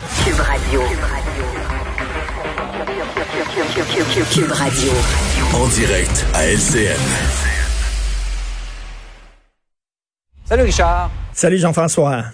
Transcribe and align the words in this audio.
Cube 0.00 0.40
Radio. 0.40 0.80
Cube 4.32 4.52
Radio. 4.52 4.92
En 5.54 5.68
direct 5.68 6.26
à 6.32 6.46
LCN. 6.46 6.96
Salut 10.46 10.62
Richard. 10.62 11.10
Salut 11.34 11.58
Jean-François. 11.58 12.24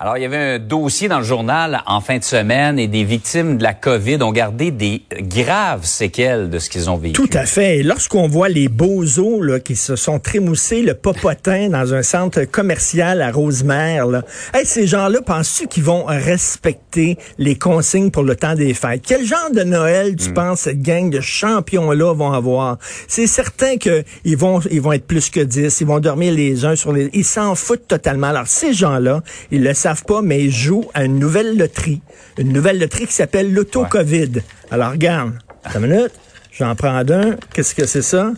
Alors, 0.00 0.16
il 0.16 0.22
y 0.22 0.26
avait 0.26 0.36
un 0.36 0.58
dossier 0.60 1.08
dans 1.08 1.18
le 1.18 1.24
journal 1.24 1.82
en 1.84 2.00
fin 2.00 2.18
de 2.18 2.22
semaine 2.22 2.78
et 2.78 2.86
des 2.86 3.02
victimes 3.02 3.58
de 3.58 3.64
la 3.64 3.74
COVID 3.74 4.22
ont 4.22 4.30
gardé 4.30 4.70
des 4.70 5.02
graves 5.22 5.84
séquelles 5.84 6.50
de 6.50 6.60
ce 6.60 6.70
qu'ils 6.70 6.88
ont 6.88 6.96
vécu. 6.96 7.14
Tout 7.14 7.28
à 7.32 7.46
fait. 7.46 7.78
Et 7.78 7.82
lorsqu'on 7.82 8.28
voit 8.28 8.48
les 8.48 8.68
beaux 8.68 9.02
os 9.02 9.42
là, 9.42 9.58
qui 9.58 9.74
se 9.74 9.96
sont 9.96 10.20
trémoussés 10.20 10.82
le 10.82 10.94
popotin 10.94 11.68
dans 11.70 11.94
un 11.94 12.04
centre 12.04 12.44
commercial 12.44 13.20
à 13.20 13.32
Rosemère, 13.32 14.06
là, 14.06 14.22
hey, 14.54 14.64
ces 14.64 14.86
gens-là, 14.86 15.20
penses-tu 15.20 15.66
qu'ils 15.66 15.82
vont 15.82 16.04
respecter 16.04 17.18
les 17.38 17.56
consignes 17.56 18.12
pour 18.12 18.22
le 18.22 18.36
temps 18.36 18.54
des 18.54 18.74
fêtes? 18.74 19.02
Quel 19.04 19.24
genre 19.24 19.50
de 19.52 19.64
Noël 19.64 20.14
tu 20.14 20.32
penses 20.32 20.60
cette 20.60 20.80
gang 20.80 21.10
de 21.10 21.20
champions-là 21.20 22.14
vont 22.14 22.30
avoir? 22.30 22.78
C'est 23.08 23.26
certain 23.26 23.78
qu'ils 23.78 24.36
vont, 24.36 24.60
ils 24.70 24.80
vont 24.80 24.92
être 24.92 25.08
plus 25.08 25.28
que 25.28 25.40
10, 25.40 25.80
ils 25.80 25.86
vont 25.88 25.98
dormir 25.98 26.32
les 26.32 26.64
uns 26.64 26.76
sur 26.76 26.92
les... 26.92 27.10
Ils 27.14 27.24
s'en 27.24 27.56
foutent 27.56 27.88
totalement. 27.88 28.28
Alors, 28.28 28.46
ces 28.46 28.72
gens-là, 28.72 29.24
ils 29.50 29.64
le 29.64 29.74
savent 29.74 29.87
pas, 29.94 30.22
mais 30.22 30.44
ils 30.44 30.52
jouent 30.52 30.88
à 30.94 31.04
une 31.04 31.18
nouvelle 31.18 31.56
loterie. 31.56 32.00
Une 32.38 32.52
nouvelle 32.52 32.78
loterie 32.78 33.06
qui 33.06 33.12
s'appelle 33.12 33.52
l'auto-COVID. 33.52 34.42
Alors, 34.70 34.92
regarde. 34.92 35.34
Attends 35.64 35.80
une 35.80 35.90
minute. 35.90 36.12
J'en 36.52 36.74
prends 36.74 36.96
un. 36.96 37.36
Qu'est-ce 37.52 37.74
que 37.74 37.86
c'est 37.86 38.02
ça? 38.02 38.32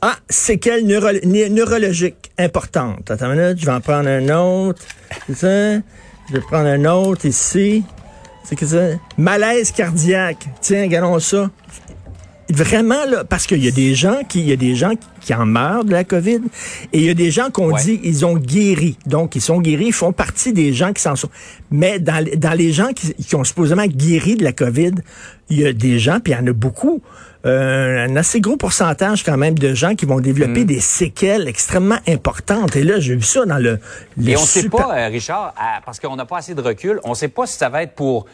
Ah, 0.00 0.16
séquelle 0.28 0.86
neuro 0.86 1.08
neurologique 1.24 2.32
importante. 2.38 3.10
Attends 3.10 3.32
une 3.32 3.40
minute. 3.40 3.60
Je 3.60 3.66
vais 3.66 3.72
en 3.72 3.80
prendre 3.80 4.08
un 4.08 4.28
autre. 4.28 4.82
C'est 5.26 5.36
ça? 5.36 5.82
Je 6.28 6.32
vais 6.34 6.40
prendre 6.40 6.68
un 6.68 6.84
autre 6.84 7.26
ici. 7.26 7.84
C'est 8.44 8.56
que 8.56 8.66
ça? 8.66 8.88
Malaise 9.16 9.70
cardiaque. 9.70 10.46
Tiens, 10.60 10.82
regardons 10.82 11.18
ça 11.20 11.50
vraiment 12.52 13.04
là, 13.06 13.24
parce 13.24 13.46
qu'il 13.46 13.64
y 13.64 13.68
a 13.68 13.72
des 13.72 13.94
gens 13.94 14.20
qui, 14.28 14.40
il 14.40 14.48
y 14.48 14.52
a 14.52 14.56
des 14.56 14.74
gens 14.74 14.90
qui 14.90 15.06
en 15.30 15.46
meurent 15.46 15.84
de 15.84 15.92
la 15.92 16.04
COVID 16.04 16.40
et 16.92 16.98
il 16.98 17.04
y 17.04 17.10
a 17.10 17.14
des 17.14 17.30
gens 17.30 17.50
qu'on 17.50 17.72
Ouais. 17.72 17.82
dit 17.82 18.00
ils 18.02 18.24
ont 18.26 18.34
guéri. 18.36 18.96
Donc 19.06 19.36
ils 19.36 19.40
sont 19.40 19.60
guéris, 19.60 19.86
ils 19.86 19.92
font 19.92 20.12
partie 20.12 20.52
des 20.52 20.72
gens 20.72 20.92
qui 20.92 21.02
s'en 21.02 21.14
sont. 21.16 21.28
Mais 21.70 21.98
dans, 22.00 22.24
dans 22.36 22.52
les 22.56 22.72
gens 22.72 22.88
qui, 22.94 23.14
qui 23.14 23.34
ont 23.36 23.44
supposément 23.44 23.86
guéri 23.86 24.36
de 24.36 24.44
la 24.44 24.52
COVID, 24.52 24.92
il 25.50 25.60
y 25.60 25.66
a 25.66 25.72
des 25.72 25.98
gens, 25.98 26.18
puis 26.20 26.32
il 26.32 26.36
y 26.36 26.38
en 26.42 26.46
a 26.46 26.52
beaucoup. 26.52 27.00
euh, 27.44 28.06
un 28.08 28.14
assez 28.14 28.40
gros 28.40 28.56
pourcentage 28.56 29.24
quand 29.24 29.36
même 29.36 29.58
de 29.58 29.74
gens 29.74 29.96
qui 29.96 30.06
vont 30.06 30.20
développer 30.20 30.64
des 30.64 30.78
séquelles 30.78 31.48
extrêmement 31.48 31.98
importantes. 32.06 32.76
Et 32.76 32.84
là, 32.84 33.00
j'ai 33.00 33.16
vu 33.16 33.22
ça 33.22 33.44
dans 33.44 33.58
le, 33.58 33.80
Et 34.24 34.36
on 34.36 34.40
ne 34.42 34.46
sait 34.46 34.68
pas, 34.68 34.88
euh, 34.96 35.08
Richard, 35.08 35.52
parce 35.84 35.98
qu'on 35.98 36.14
n'a 36.14 36.24
pas 36.24 36.38
assez 36.38 36.54
de 36.54 36.60
recul, 36.60 37.00
on 37.02 37.10
ne 37.10 37.14
sait 37.16 37.26
pas 37.26 37.46
si 37.46 37.58
ça 37.58 37.68
va 37.68 37.82
être 37.82 37.94
pour 37.96 38.26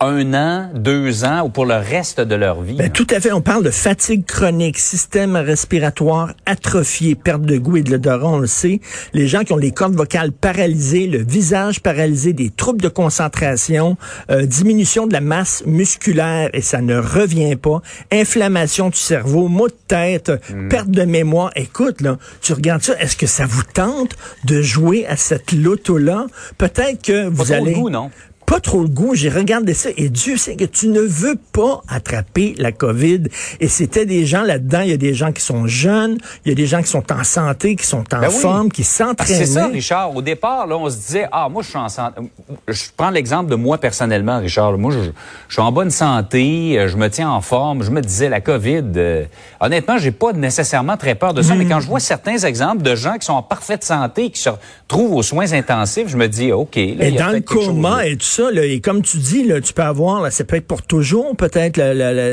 un 0.00 0.34
an, 0.34 0.70
deux 0.74 1.24
ans 1.24 1.42
ou 1.44 1.48
pour 1.50 1.66
le 1.66 1.74
reste 1.74 2.20
de 2.20 2.34
leur 2.34 2.62
vie. 2.62 2.76
Ben, 2.76 2.86
hein? 2.86 2.90
tout 2.92 3.06
à 3.10 3.20
fait. 3.20 3.32
On 3.32 3.42
parle 3.42 3.62
de 3.62 3.70
fatigue 3.70 4.24
chronique, 4.24 4.78
système 4.78 5.36
respiratoire 5.36 6.32
atrophié, 6.46 7.14
perte 7.14 7.42
de 7.42 7.58
goût 7.58 7.76
et 7.76 7.82
de 7.82 7.90
l'odorat, 7.90 8.28
on 8.28 8.38
le 8.38 8.46
sait. 8.46 8.80
Les 9.12 9.26
gens 9.28 9.44
qui 9.44 9.52
ont 9.52 9.58
les 9.58 9.72
cordes 9.72 9.94
vocales 9.94 10.32
paralysées, 10.32 11.06
le 11.06 11.22
visage 11.22 11.80
paralysé, 11.80 12.32
des 12.32 12.50
troubles 12.50 12.80
de 12.80 12.88
concentration, 12.88 13.96
euh, 14.30 14.46
diminution 14.46 15.06
de 15.06 15.12
la 15.12 15.20
masse 15.20 15.62
musculaire 15.66 16.50
et 16.54 16.62
ça 16.62 16.80
ne 16.80 16.96
revient 16.96 17.56
pas, 17.56 17.82
inflammation 18.10 18.88
du 18.88 18.98
cerveau, 18.98 19.48
maux 19.48 19.68
de 19.68 19.74
tête, 19.88 20.32
Hmm. 20.50 20.68
perte 20.68 20.90
de 20.90 21.02
mémoire. 21.02 21.50
Écoute, 21.56 22.00
là, 22.00 22.18
tu 22.40 22.52
regardes 22.52 22.82
ça, 22.82 22.94
est-ce 23.00 23.16
que 23.16 23.26
ça 23.26 23.46
vous 23.46 23.62
tente 23.62 24.16
de 24.44 24.62
jouer 24.62 25.06
à 25.06 25.16
cette 25.16 25.52
loto-là? 25.52 26.26
Peut-être 26.58 27.02
que 27.02 27.28
vous 27.28 27.44
trop 27.44 27.54
allez 27.54 27.72
goût, 27.72 27.90
non? 27.90 28.10
Pas 28.46 28.60
trop 28.60 28.82
le 28.82 28.88
goût. 28.88 29.14
J'ai 29.14 29.28
regardé 29.28 29.74
ça 29.74 29.88
et 29.96 30.08
Dieu 30.08 30.36
sait 30.36 30.56
que 30.56 30.64
tu 30.64 30.88
ne 30.88 31.00
veux 31.00 31.36
pas 31.52 31.82
attraper 31.88 32.54
la 32.58 32.72
COVID. 32.72 33.24
Et 33.60 33.68
c'était 33.68 34.06
des 34.06 34.24
gens 34.24 34.42
là-dedans. 34.42 34.80
Il 34.82 34.90
y 34.90 34.92
a 34.92 34.96
des 34.96 35.14
gens 35.14 35.32
qui 35.32 35.42
sont 35.42 35.66
jeunes, 35.66 36.18
il 36.44 36.50
y 36.50 36.52
a 36.52 36.54
des 36.54 36.66
gens 36.66 36.80
qui 36.80 36.88
sont 36.88 37.12
en 37.12 37.24
santé, 37.24 37.74
qui 37.76 37.86
sont 37.86 38.04
en 38.14 38.20
Ben 38.20 38.28
oui. 38.28 38.34
forme, 38.40 38.70
qui 38.70 38.82
Parce 38.98 39.14
que 39.14 39.24
C'est 39.26 39.46
ça, 39.46 39.60
s'entraînent. 39.60 39.72
Richard. 39.72 40.14
Au 40.16 40.22
départ, 40.22 40.66
là, 40.66 40.76
on 40.76 40.88
se 40.88 40.96
disait, 40.96 41.26
ah, 41.32 41.48
moi, 41.48 41.62
je 41.62 41.68
suis 41.68 41.78
en 41.78 41.88
santé. 41.88 42.20
Je 42.68 42.82
prends 42.96 43.10
l'exemple 43.10 43.50
de 43.50 43.56
moi 43.56 43.78
personnellement, 43.78 44.38
Richard. 44.38 44.78
Moi, 44.78 44.92
je, 44.92 45.10
je 45.48 45.52
suis 45.52 45.62
en 45.62 45.72
bonne 45.72 45.90
santé, 45.90 46.78
euh, 46.78 46.88
je 46.88 46.96
me 46.96 47.08
tiens 47.10 47.30
en 47.30 47.40
forme. 47.40 47.82
Je 47.82 47.90
me 47.90 48.00
disais, 48.00 48.28
la 48.28 48.40
COVID, 48.40 48.84
euh, 48.96 49.24
honnêtement, 49.60 49.98
j'ai 49.98 50.12
pas 50.12 50.32
nécessairement 50.32 50.96
très 50.96 51.14
peur 51.14 51.34
de 51.34 51.42
ça. 51.42 51.54
Hmm. 51.54 51.58
Mais 51.58 51.66
quand 51.66 51.80
je 51.80 51.86
vois 51.88 52.00
certains 52.00 52.38
exemples 52.38 52.82
de 52.82 52.94
gens 52.94 53.14
qui 53.18 53.26
sont 53.26 53.32
en 53.34 53.42
parfaite 53.42 53.82
santé, 53.84 54.30
qui 54.30 54.40
se 54.40 54.50
retrouvent 54.50 55.14
aux 55.14 55.22
soins 55.22 55.52
intensifs, 55.52 56.08
je 56.08 56.16
me 56.16 56.28
dis, 56.28 56.52
OK. 56.52 56.76
Là, 56.76 56.82
Et 56.82 56.94
il 57.08 57.14
y 57.14 57.18
a 57.18 57.26
dans 57.26 57.30
le 57.32 57.42
chose, 57.48 57.66
coma 57.66 57.98
là. 57.98 58.06
et 58.06 58.16
tout 58.16 58.24
ça, 58.36 58.50
là, 58.50 58.66
et 58.66 58.80
comme 58.80 59.00
tu 59.00 59.16
dis, 59.16 59.44
là, 59.44 59.62
tu 59.62 59.72
peux 59.72 59.82
avoir, 59.82 60.20
là, 60.20 60.30
ça 60.30 60.44
peut 60.44 60.56
être 60.56 60.66
pour 60.66 60.82
toujours, 60.82 61.34
peut-être, 61.36 61.80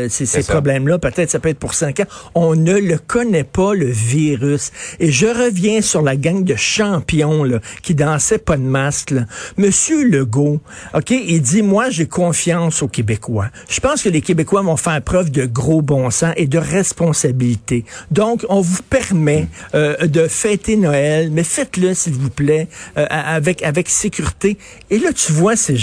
ces, 0.10 0.44
problèmes-là, 0.44 1.00
peut-être 1.00 1.30
ça 1.30 1.40
peut 1.40 1.48
être 1.48 1.60
pour 1.60 1.74
cinq 1.74 2.02
ans. 2.02 2.06
On 2.36 2.56
ne 2.56 2.74
le 2.74 2.98
connaît 2.98 3.46
pas, 3.46 3.74
le 3.74 3.90
virus. 3.90 4.74
Et 5.00 5.12
je 5.12 5.28
reviens 5.28 5.82
sur 5.82 6.02
la 6.02 6.18
gang 6.18 6.44
de 6.44 6.56
champions 6.56 7.46
là, 7.46 7.60
qui 7.84 7.96
dansaient 7.96 8.38
pas 8.38 8.58
de 8.58 8.64
masque. 8.64 9.12
Là. 9.12 9.22
Monsieur 9.56 10.04
Legault, 10.04 10.60
OK, 10.94 11.12
il 11.12 11.42
dit, 11.42 11.62
moi, 11.62 11.90
j'ai 11.90 12.06
confiance 12.06 12.82
aux 12.82 12.90
Québécois. 12.90 13.48
Je 13.70 13.80
pense 13.80 14.04
que 14.04 14.10
les 14.10 14.22
Québécois 14.22 14.62
vont 14.62 14.78
faire 14.78 15.02
preuve 15.02 15.32
de 15.32 15.46
gros 15.46 15.82
bon 15.82 16.10
sens 16.10 16.34
et 16.36 16.48
de 16.48 16.58
responsabilité. 16.58 17.86
Donc, 18.12 18.46
on 18.50 18.60
vous 18.60 18.84
permet 18.90 19.48
euh, 19.74 19.96
de 20.06 20.28
fêter 20.28 20.76
Noël, 20.76 21.30
mais 21.32 21.44
faites-le, 21.46 21.94
s'il 21.94 22.14
vous 22.14 22.30
plaît, 22.30 22.68
euh, 22.98 23.06
avec, 23.10 23.64
avec 23.64 23.88
sécurité. 23.88 24.58
Et 24.90 25.00
là, 25.00 25.14
tu 25.14 25.32
vois 25.32 25.56
ces 25.56 25.78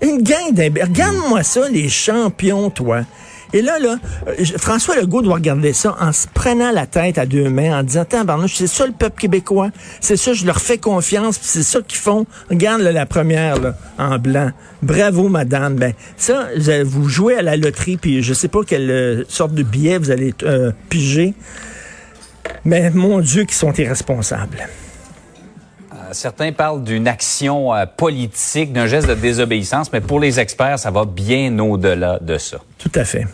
Une 0.00 0.22
gang. 0.22 0.54
Regarde-moi 0.56 1.42
ça, 1.42 1.68
les 1.68 1.88
champions, 1.88 2.70
toi. 2.70 3.00
Et 3.54 3.62
là, 3.62 3.78
là, 3.78 3.96
euh, 4.28 4.44
François 4.58 4.94
Legault 4.96 5.22
doit 5.22 5.36
regarder 5.36 5.72
ça 5.72 5.96
en 5.98 6.12
se 6.12 6.26
prenant 6.32 6.70
la 6.70 6.86
tête 6.86 7.16
à 7.16 7.24
deux 7.24 7.48
mains, 7.48 7.78
en 7.78 7.82
disant, 7.82 8.04
Tabarnouche, 8.04 8.56
c'est 8.56 8.66
ça 8.66 8.86
le 8.86 8.92
peuple 8.92 9.18
québécois. 9.18 9.70
C'est 10.00 10.18
ça, 10.18 10.34
je 10.34 10.44
leur 10.44 10.60
fais 10.60 10.76
confiance, 10.76 11.38
c'est 11.40 11.62
ça 11.62 11.80
qu'ils 11.80 11.98
font. 11.98 12.26
Regarde 12.50 12.82
la 12.82 13.06
première, 13.06 13.56
en 13.98 14.18
blanc. 14.18 14.50
Bravo, 14.82 15.28
madame. 15.30 15.76
Ben, 15.76 15.94
ça, 16.18 16.48
vous- 16.84 16.84
vous 17.02 17.08
jouez 17.08 17.36
à 17.38 17.42
la 17.42 17.56
loterie, 17.56 17.96
puis 17.96 18.22
je 18.22 18.34
sais 18.34 18.48
pas 18.48 18.60
quelle 18.66 18.90
euh, 18.90 19.24
sorte 19.28 19.54
de 19.54 19.62
billet 19.62 19.96
vous 19.98 20.10
allez 20.10 20.34
euh, 20.42 20.70
piger. 20.90 21.32
Mais 22.66 22.90
mon 22.90 23.20
Dieu, 23.20 23.44
qu'ils 23.44 23.54
sont 23.56 23.72
irresponsables. 23.72 24.68
Certains 26.12 26.52
parlent 26.52 26.82
d'une 26.82 27.08
action 27.08 27.74
euh, 27.74 27.84
politique, 27.86 28.72
d'un 28.72 28.86
geste 28.86 29.08
de 29.08 29.14
désobéissance, 29.14 29.92
mais 29.92 30.00
pour 30.00 30.20
les 30.20 30.40
experts, 30.40 30.78
ça 30.78 30.90
va 30.90 31.04
bien 31.04 31.58
au-delà 31.58 32.18
de 32.20 32.38
ça. 32.38 32.58
Tout 32.78 32.92
à 32.94 33.04
fait. 33.04 33.26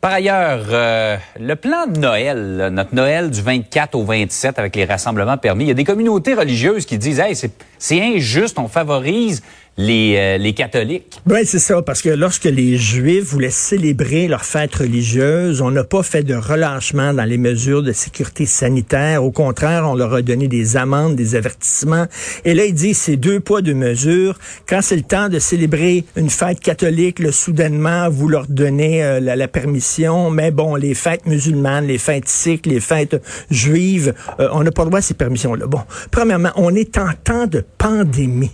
Par 0.00 0.12
ailleurs, 0.12 0.66
euh, 0.70 1.16
le 1.40 1.56
plan 1.56 1.86
de 1.86 1.98
Noël, 1.98 2.68
notre 2.70 2.94
Noël 2.94 3.30
du 3.30 3.40
24 3.40 3.94
au 3.94 4.04
27 4.04 4.58
avec 4.58 4.76
les 4.76 4.84
rassemblements 4.84 5.38
permis, 5.38 5.64
il 5.64 5.68
y 5.68 5.70
a 5.70 5.74
des 5.74 5.84
communautés 5.84 6.34
religieuses 6.34 6.84
qui 6.84 6.98
disent, 6.98 7.20
hey, 7.20 7.34
c'est 7.78 8.02
injuste, 8.02 8.58
on 8.58 8.68
favorise 8.68 9.42
les, 9.76 10.14
euh, 10.16 10.38
les 10.38 10.52
catholiques. 10.52 11.20
Oui, 11.28 11.40
c'est 11.44 11.58
ça, 11.58 11.82
parce 11.82 12.00
que 12.00 12.08
lorsque 12.08 12.44
les 12.44 12.76
Juifs 12.76 13.24
voulaient 13.24 13.50
célébrer 13.50 14.28
leur 14.28 14.44
fête 14.44 14.74
religieuse, 14.74 15.60
on 15.60 15.70
n'a 15.70 15.84
pas 15.84 16.02
fait 16.02 16.22
de 16.22 16.34
relâchement 16.34 17.12
dans 17.12 17.24
les 17.24 17.38
mesures 17.38 17.82
de 17.82 17.92
sécurité 17.92 18.46
sanitaire. 18.46 19.24
Au 19.24 19.32
contraire, 19.32 19.88
on 19.88 19.94
leur 19.94 20.14
a 20.14 20.22
donné 20.22 20.46
des 20.46 20.76
amendes, 20.76 21.16
des 21.16 21.34
avertissements. 21.34 22.06
Et 22.44 22.54
là, 22.54 22.64
il 22.64 22.74
dit, 22.74 22.94
c'est 22.94 23.16
deux 23.16 23.40
poids, 23.40 23.62
deux 23.62 23.74
mesures. 23.74 24.38
Quand 24.68 24.80
c'est 24.82 24.96
le 24.96 25.02
temps 25.02 25.28
de 25.28 25.38
célébrer 25.38 26.04
une 26.16 26.30
fête 26.30 26.60
catholique, 26.60 27.18
là, 27.18 27.32
soudainement, 27.32 28.08
vous 28.08 28.28
leur 28.28 28.46
donnez 28.48 29.02
euh, 29.02 29.20
la, 29.20 29.48
permission. 29.48 30.30
Mais 30.30 30.50
bon, 30.50 30.76
les 30.76 30.94
fêtes 30.94 31.26
musulmanes, 31.26 31.86
les 31.86 31.98
fêtes 31.98 32.28
sikhs, 32.28 32.66
les 32.66 32.80
fêtes 32.80 33.20
juives, 33.50 34.14
euh, 34.40 34.48
on 34.52 34.62
n'a 34.62 34.70
pas 34.70 34.84
le 34.84 34.90
droit 34.90 35.00
à 35.00 35.02
ces 35.02 35.14
permissions-là. 35.14 35.66
Bon, 35.66 35.80
premièrement, 36.10 36.50
on 36.56 36.74
est 36.74 36.96
en 36.98 37.10
temps 37.24 37.46
de 37.46 37.64
pandémie. 37.78 38.50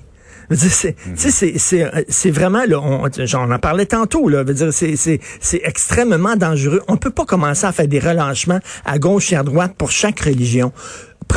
C'est, 0.53 0.97
euh, 1.75 2.03
c'est 2.09 2.31
vraiment, 2.31 2.65
là, 2.67 2.81
on, 2.81 3.09
j'en 3.25 3.51
en 3.51 3.59
parlait 3.59 3.87
tantôt, 3.87 4.29
là. 4.29 4.43
Je 4.43 4.49
veux 4.49 4.55
dire, 4.55 4.73
c'est, 4.73 4.97
c'est, 4.97 5.21
c'est 5.41 5.61
extrêmement 5.65 6.37
dangereux. 6.37 6.83
On 6.89 6.97
peut 6.97 7.11
pas 7.11 7.25
commencer 7.25 7.67
à 7.67 7.73
faire 7.73 7.89
des 7.89 8.01
relâchements 8.01 8.61
à 8.85 8.99
gauche 8.99 9.33
et 9.33 9.37
à 9.37 9.43
droite 9.43 9.75
pour 9.77 9.91
chaque 9.91 10.21
religion. 10.21 10.73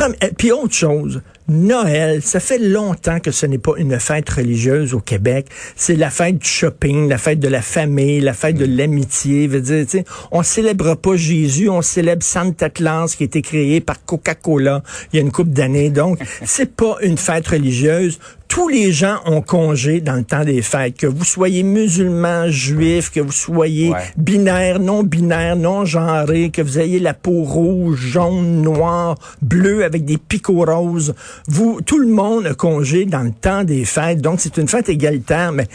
Euh, 0.00 0.08
Puis 0.36 0.52
autre 0.52 0.74
chose, 0.74 1.22
Noël, 1.46 2.22
ça 2.22 2.40
fait 2.40 2.58
longtemps 2.58 3.20
que 3.20 3.30
ce 3.30 3.46
n'est 3.46 3.58
pas 3.58 3.72
une 3.76 4.00
fête 4.00 4.28
religieuse 4.30 4.94
au 4.94 5.00
Québec. 5.00 5.46
C'est 5.76 5.94
la 5.94 6.10
fête 6.10 6.38
du 6.38 6.48
shopping, 6.48 7.08
la 7.08 7.18
fête 7.18 7.38
de 7.38 7.48
la 7.48 7.62
famille, 7.62 8.20
la 8.20 8.32
fête 8.32 8.56
de 8.56 8.64
l'amitié. 8.64 9.46
Veut 9.46 9.60
dire, 9.60 9.84
tu 9.84 9.98
sais, 9.98 10.04
on 10.32 10.42
célèbre 10.42 10.94
pas 10.94 11.16
Jésus, 11.16 11.68
on 11.68 11.82
célèbre 11.82 12.22
Santa 12.22 12.70
Claus 12.70 13.14
qui 13.14 13.24
a 13.24 13.26
été 13.26 13.42
créé 13.42 13.80
par 13.80 14.04
Coca-Cola 14.04 14.82
il 15.12 15.16
y 15.16 15.18
a 15.18 15.22
une 15.22 15.32
couple 15.32 15.50
d'années. 15.50 15.90
Donc, 15.90 16.18
c'est 16.44 16.74
pas 16.74 16.96
une 17.02 17.18
fête 17.18 17.46
religieuse 17.46 18.18
tous 18.48 18.68
les 18.68 18.92
gens 18.92 19.16
ont 19.26 19.40
congé 19.42 20.00
dans 20.00 20.14
le 20.14 20.22
temps 20.24 20.44
des 20.44 20.62
fêtes, 20.62 20.96
que 20.98 21.06
vous 21.06 21.24
soyez 21.24 21.62
musulman, 21.62 22.48
juif, 22.48 23.10
que 23.10 23.20
vous 23.20 23.32
soyez 23.32 23.90
Ouais. 23.90 23.98
binaire, 24.16 24.78
non 24.78 25.02
binaire, 25.02 25.56
non 25.56 25.84
genré, 25.84 26.50
que 26.50 26.62
vous 26.62 26.78
ayez 26.78 26.98
la 27.00 27.14
peau 27.14 27.42
rouge, 27.42 27.98
jaune, 27.98 28.62
noire, 28.62 29.16
bleue 29.42 29.84
avec 29.84 30.04
des 30.04 30.18
picots 30.18 30.64
roses. 30.64 31.14
Vous, 31.48 31.80
tout 31.84 31.98
le 31.98 32.06
monde 32.08 32.46
a 32.46 32.54
congé 32.54 33.06
dans 33.06 33.22
le 33.22 33.32
temps 33.32 33.64
des 33.64 33.84
fêtes. 33.84 34.20
Donc 34.20 34.40
c'est 34.40 34.56
une 34.56 34.68
fête 34.68 34.88
égalitaire, 34.88 35.50
mais 35.52 35.66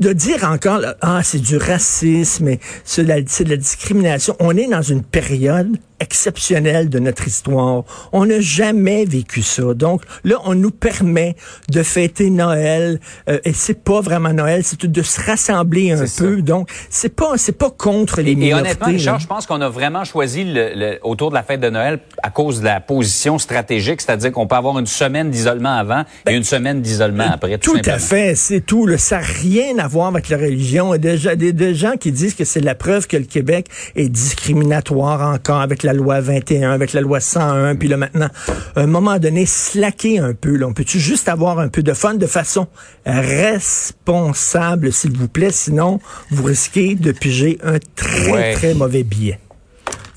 de 0.00 0.12
dire 0.12 0.44
encore 0.44 0.78
là, 0.78 0.96
ah 1.00 1.20
c'est 1.22 1.40
du 1.42 1.56
racisme, 1.56 2.50
c'est 2.84 3.04
de, 3.04 3.08
la- 3.08 3.20
c'est 3.26 3.44
de 3.44 3.50
la 3.50 3.56
discrimination. 3.56 4.34
On 4.40 4.56
est 4.56 4.68
dans 4.68 4.82
une 4.82 5.02
période 5.02 5.76
exceptionnelle 6.00 6.88
de 6.88 6.98
notre 6.98 7.26
histoire. 7.26 7.84
On 8.12 8.26
n'a 8.26 8.40
jamais 8.40 9.04
vécu 9.04 9.42
ça. 9.42 9.74
Donc 9.74 10.02
là, 10.24 10.36
on 10.44 10.54
nous 10.54 10.70
permet 10.70 11.36
de 11.70 11.82
fêter 11.82 12.30
Noël 12.30 13.00
euh, 13.28 13.38
et 13.44 13.52
c'est 13.52 13.82
pas 13.82 14.00
vraiment 14.00 14.32
Noël, 14.32 14.62
c'est 14.64 14.84
de 14.86 15.02
se 15.02 15.20
rassembler 15.20 15.92
un 15.92 16.00
peu. 16.00 16.06
ça. 16.06 16.24
Donc 16.42 16.70
c'est 16.90 17.14
pas 17.14 17.32
c'est 17.36 17.56
pas 17.56 17.70
contre 17.70 18.20
les 18.20 18.32
Et 18.32 18.34
minorités. 18.34 18.68
honnêtement, 18.68 18.86
là. 18.88 18.92
Richard, 18.92 19.18
je 19.20 19.26
pense 19.26 19.46
qu'on 19.46 19.60
a 19.60 19.68
vraiment 19.68 20.04
choisi 20.04 20.44
le, 20.44 20.72
le- 20.74 20.98
autour 21.02 21.30
de 21.30 21.34
la 21.34 21.42
fête 21.42 21.60
de 21.60 21.70
Noël 21.70 22.00
à 22.22 22.30
cause 22.30 22.60
de 22.60 22.64
la 22.64 22.80
position 22.80 23.38
stratégique, 23.38 24.00
c'est-à-dire 24.00 24.32
qu'on 24.32 24.46
peut 24.46 24.56
avoir 24.56 24.78
une 24.78 24.86
semaine 24.86 25.30
d'isolement 25.30 25.76
avant 25.76 26.04
et 26.28 26.34
une 26.34 26.44
semaine 26.44 26.80
d'isolement 26.82 27.30
après. 27.32 27.58
Tout, 27.58 27.78
Tout 27.78 27.90
à 27.90 27.98
fait, 27.98 28.34
c'est 28.34 28.60
tout. 28.60 28.86
là. 28.86 28.98
Ça 28.98 29.18
n'a 29.18 29.24
rien 29.26 29.78
à 29.78 29.88
voir 29.88 30.08
avec 30.08 30.28
la 30.28 30.36
religion. 30.36 30.88
Il 30.88 30.92
y 30.92 30.94
a 30.94 30.98
déjà 31.12 31.36
des, 31.36 31.52
des 31.52 31.74
gens 31.74 31.96
qui 31.98 32.12
disent 32.12 32.34
que 32.34 32.44
c'est 32.44 32.60
la 32.60 32.74
preuve 32.74 33.06
que 33.06 33.16
le 33.16 33.24
Québec 33.24 33.66
est 33.96 34.08
discriminatoire 34.08 35.32
encore 35.32 35.60
avec 35.60 35.82
la 35.82 35.87
loi 35.92 36.20
21, 36.20 36.70
avec 36.72 36.92
la 36.92 37.00
loi 37.00 37.20
101. 37.20 37.76
Puis 37.76 37.88
là 37.88 37.96
maintenant, 37.96 38.28
à 38.76 38.80
un 38.80 38.86
moment 38.86 39.18
donné, 39.18 39.46
slacker 39.46 40.18
un 40.18 40.34
peu. 40.34 40.56
Là. 40.56 40.66
On 40.66 40.72
peut-tu 40.72 40.98
juste 40.98 41.28
avoir 41.28 41.58
un 41.58 41.68
peu 41.68 41.82
de 41.82 41.92
fun 41.92 42.14
de 42.14 42.26
façon 42.26 42.66
responsable, 43.06 44.92
s'il 44.92 45.16
vous 45.16 45.28
plaît? 45.28 45.50
Sinon, 45.50 46.00
vous 46.30 46.44
risquez 46.44 46.94
de 46.94 47.12
piger 47.12 47.58
un 47.62 47.78
très, 47.96 48.30
Ouais. 48.32 48.54
très 48.54 48.74
mauvais 48.74 49.02
billet. 49.02 49.38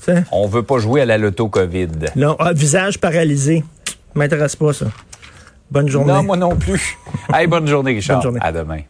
Tu 0.04 0.12
sais? 0.12 0.24
On 0.32 0.46
veut 0.48 0.62
pas 0.64 0.78
jouer 0.78 1.00
à 1.02 1.06
la 1.06 1.18
loto 1.18 1.48
COVID. 1.48 1.88
Non, 2.16 2.36
ah, 2.38 2.52
visage 2.52 2.98
paralysé. 2.98 3.62
M'intéresse 4.14 4.56
pas, 4.56 4.72
ça. 4.72 4.86
Bonne 5.70 5.88
journée. 5.88 6.12
Non, 6.12 6.22
moi 6.22 6.36
non 6.36 6.54
plus. 6.56 6.98
hey, 7.34 7.46
bonne 7.46 7.66
journée, 7.66 7.92
Richard. 7.92 8.16
Bonne 8.16 8.22
journée. 8.24 8.40
À 8.42 8.52
demain. 8.52 8.80